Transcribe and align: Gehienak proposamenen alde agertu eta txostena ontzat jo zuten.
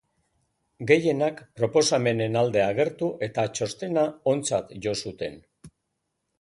Gehienak 0.91 1.43
proposamenen 1.59 2.39
alde 2.41 2.65
agertu 2.69 3.11
eta 3.29 3.47
txostena 3.61 4.09
ontzat 4.35 4.77
jo 4.87 4.99
zuten. 5.07 5.41